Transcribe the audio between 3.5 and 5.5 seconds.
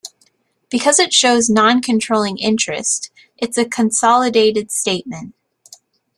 a consolidated statement.